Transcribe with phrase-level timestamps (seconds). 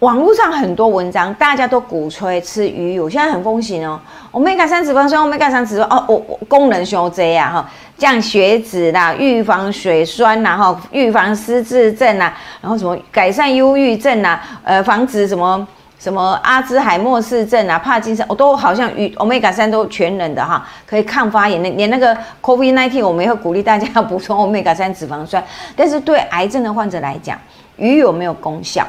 [0.00, 4.00] 网络上很多文章，大家都鼓吹吃鱼油，现在很风行哦。
[4.32, 15.68] omega 三脂肪酸，omega 三脂肪哦，我我功能修这啊哈，降血脂啦，预防血栓啦，哈，预防失智症啦，然后什么改善忧郁症啦，呃，防止什么
[15.98, 25.44] 什么阿兹海默氏症啊，帕金森，我都好像鱼 omega 三都全能的哈，可以抗发炎的，连那个 covid nineteen 我们也会鼓励大家要补充 omega 三脂肪酸，
[25.76, 27.38] 但是对癌症的患者来讲，
[27.76, 28.86] 鱼有没有功效？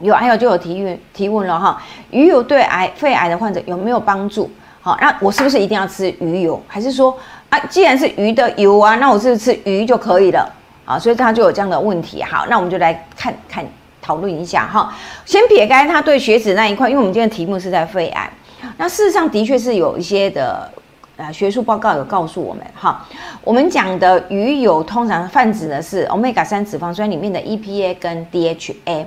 [0.00, 4.50] 有，还有就有提问提问了哈，鱼油对癌肺癌的患者有没有帮助？
[4.82, 6.62] 好，那我是不是一定要吃鱼油？
[6.68, 7.16] 还是说
[7.48, 10.48] 啊，既然是鱼的油啊，那我是不是吃鱼就可以了？
[10.84, 12.22] 啊，所以他就有这样的问题。
[12.22, 13.64] 好，那我们就来看看
[14.00, 14.94] 讨论一下哈。
[15.24, 18.30] 先撇开他对血脂那一块，因为我们今天题目是在肺癌，
[18.76, 20.70] 那事实上的确是有一些的
[21.16, 23.04] 啊学术报告有告诉我们哈，
[23.42, 29.06] 我们讲的鱼油通常泛指的是 omega 三脂肪酸里面的 EPA 跟 DHA。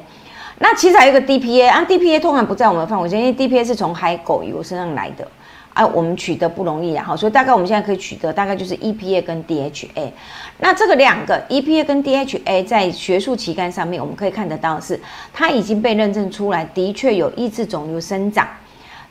[0.62, 5.25] 那其实还有一个 DPA，啊，DPA 通常不在我们的范围内，因为 DPA 是从海狗油身上来的，
[5.73, 10.11] 啊，我们取得不容易啊，哈，所以大概我们现在可以取得大概就是 EPA 跟 DHA。
[10.58, 15.00] 那这个两个 EPA 跟 DHA 在学术期刊上面，我们可以看得到是
[15.34, 18.45] 它已经被认证出来，的确有抑制肿瘤生长、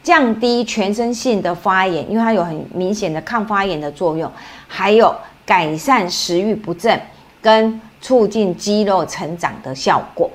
[0.03, 4.31] 降低全身性的发炎，因为它有很明显的抗发炎的作用，
[4.67, 5.15] 还有
[5.47, 7.01] 改善食欲不振
[7.41, 10.31] 跟促进肌肉成长的效果。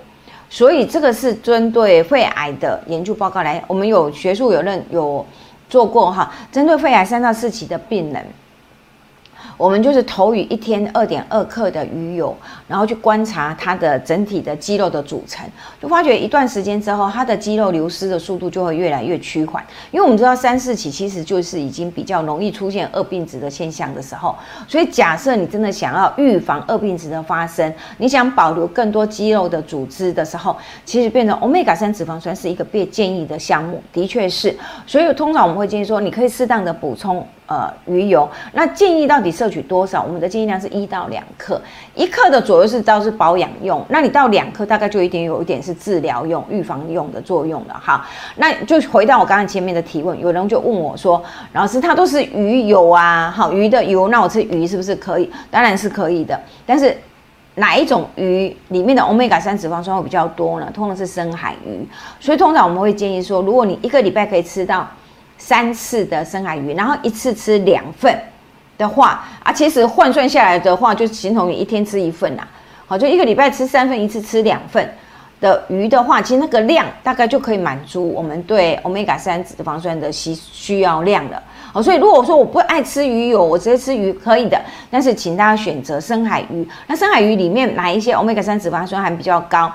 [0.53, 5.25] 所以这个是针对肺癌的研究报告来，我们有学术有认有
[5.67, 8.23] 做过哈，针对肺癌三到四期的病人。
[9.57, 12.35] 我们就是投予一天二点二克的鱼油，
[12.67, 15.45] 然后去观察它的整体的肌肉的组成，
[15.81, 19.63] 就发觉一段时间之后，它的肌肉流失的速度就会越来越趋缓。
[19.91, 24.35] 因为我们知道三四期其实就是已经比较容易出现恶病值的现象的时候，
[24.67, 34.55] 所以假设你真的想要预防恶病值的发生，你想保留更多肌肉的组织的时候，其实变成 omega 三脂肪酸是一个被建议的项目，的确是。
[34.87, 37.25] 所以通常我们会建议说，你可以适当的补充。
[37.45, 40.01] 呃，鱼油那建议到底摄取多少？
[40.01, 41.61] 我们的建议量是一到两克，
[41.93, 48.07] 一克的左右是都是保养用，那你到两克大概就一点有一点是治疗用、预防用的作用了哈。
[48.37, 55.29] 那就回到我刚才前面的提问，有人就问我说：“老师，它都是鱼油啊，好鱼的油，那我吃鱼是不是可以？
[55.51, 56.97] 当然是可以的，但是
[57.55, 60.71] 哪一种鱼里面的欧米伽三脂肪酸会比较多呢？
[60.73, 61.85] 通常是深海鱼，
[62.21, 64.87] 所以通常我们会建议说，如果你一个礼拜可以吃到。
[65.37, 68.17] 三次的深海鱼，然后一次吃两份
[68.77, 72.47] 的话啊，其实换算下来的话，就形同于一天吃一份啦。
[72.87, 74.93] 好，就一个礼拜吃三份，一次吃两份
[75.39, 81.41] 的鱼的话，其实那个量大概就可以满足我们对欧米伽三脂肪酸的需需要量了。
[81.71, 86.67] 好，所以如果说我不爱吃鱼油，我直接吃鱼可以的，但是请大家选择深海鱼。
[86.87, 89.71] 那深海鱼里面哪一些欧米伽三脂肪酸含比较高？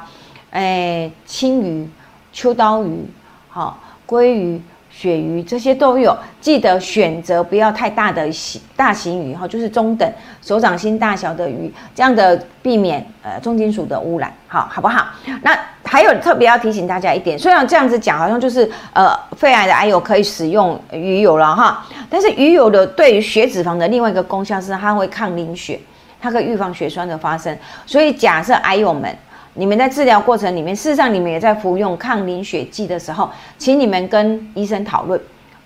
[0.50, 1.88] 诶，青鱼、
[2.32, 3.04] 秋刀鱼、
[3.48, 4.60] 好鲑鱼。
[5.00, 15.06] 鳕鱼这些都有，记得选择不要太大的型大型鱼哈，就是中等手掌心大小的鱼，这样的避免呃重金属的污染，好好不好？
[15.42, 25.78] 那还有特别要提醒大家一点，虽然这样子讲好像就是呃肺癌的癌友可以使用鱼油了哈，但是鱼油的对于血脂肪的另外一个功效是它会抗凝血，
[26.20, 29.16] 它可以预防血栓的发生，所以假设癌友们。
[29.58, 35.20] 你们在治疗过程里面，事实上你们也在服用抗凝血剂的时候，请你们跟医生讨论，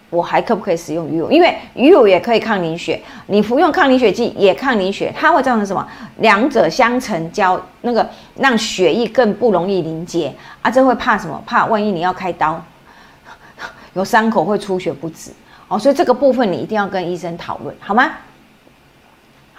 [0.08, 1.30] 我还可不可以使用鱼油？
[1.30, 5.86] 因为鱼油也可以抗凝血，你服用抗凝血剂也抗凝血，它会造成什么？
[6.20, 8.08] 两者相成交，那个
[8.38, 10.32] 让血液更不容易凝结
[10.62, 10.70] 啊！
[10.70, 11.42] 这会怕什么？
[11.44, 12.64] 怕万一你要开刀，
[13.92, 15.31] 有伤口会出血不止
[15.69, 15.78] 哦。
[15.78, 18.12] 所以这个部分你一定要跟医生讨论，好吗？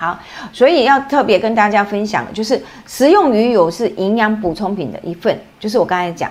[0.04, 0.20] 好，
[0.52, 5.40] 所以要特别跟大家分享的就是，食用鱼油是营养补充品的一份。
[5.58, 6.30] 就是我刚才讲，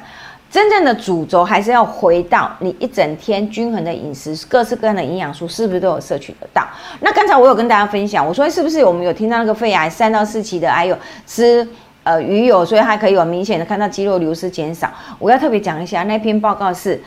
[0.51, 6.69] 真正的主轴还是要回到你一整天均衡的饮食，各式各样的营养素是不是都有摄取得到？
[7.01, 10.95] 那刚才我有跟大家分享，我说是不是我们有听到那个肺癌三到四期的癌友
[11.27, 11.67] 吃
[12.03, 14.93] 呃鱼油，所以还可以有明显的看到肌肉流失减少。
[15.19, 17.03] 我要特别讲一下，那篇报告是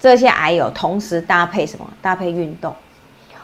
[0.00, 1.86] 这些癌友同时搭配什么？
[2.00, 2.74] 搭配运动。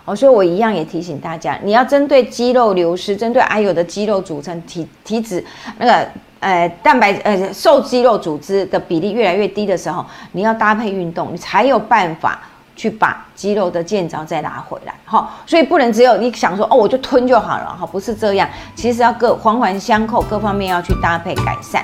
[0.07, 5.45] 哦，所以我一样也提醒大家，你要针对肌肉流失，针对癌友的肌肉组成体体脂
[5.79, 6.09] 那个
[6.39, 12.41] 呃蛋白呃瘦肌肉组织的比例越来越低的时候，你要搭配运动，你才有办法
[12.77, 14.95] 去把肌肉的建造再拿回来。
[15.05, 21.83] 哈，所以不能只有你想说哦，我就吞就好了哈，不是这样，其实要各环环相扣，各方面要去搭配改善。